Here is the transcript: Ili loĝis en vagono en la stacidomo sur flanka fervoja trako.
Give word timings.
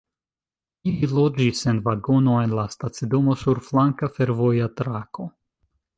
Ili 0.91 1.09
loĝis 1.17 1.61
en 1.73 1.83
vagono 1.89 2.39
en 2.45 2.57
la 2.61 2.65
stacidomo 2.77 3.39
sur 3.45 3.63
flanka 3.69 4.11
fervoja 4.17 4.71
trako. 4.81 5.29